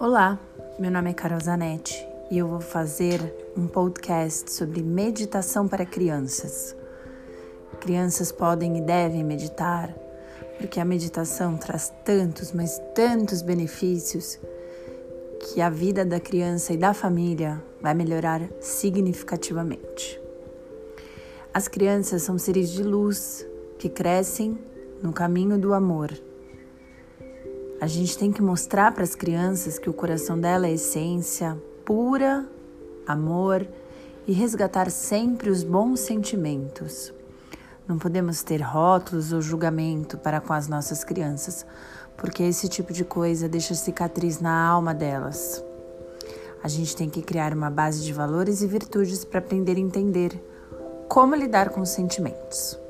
[0.00, 0.40] Olá,
[0.76, 3.20] meu nome é Carol Zanetti e eu vou fazer
[3.56, 6.74] um podcast sobre meditação para crianças.
[7.80, 9.94] Crianças podem e devem meditar
[10.58, 14.36] porque a meditação traz tantos, mas tantos benefícios
[15.40, 20.20] que a vida da criança e da família vai melhorar significativamente.
[21.52, 23.46] As crianças são seres de luz
[23.78, 24.58] que crescem
[25.00, 26.10] no caminho do amor.
[27.84, 32.48] A gente tem que mostrar para as crianças que o coração dela é essência pura,
[33.06, 33.68] amor
[34.26, 37.12] e resgatar sempre os bons sentimentos.
[37.86, 41.66] Não podemos ter rótulos ou julgamento para com as nossas crianças,
[42.16, 45.62] porque esse tipo de coisa deixa cicatriz na alma delas.
[46.62, 50.42] A gente tem que criar uma base de valores e virtudes para aprender a entender
[51.06, 52.82] como lidar com os sentimentos.